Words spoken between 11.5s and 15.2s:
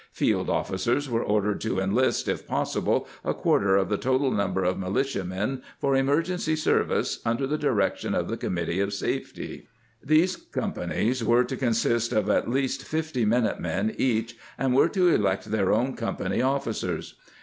consist of at least fifty minute men each, and were to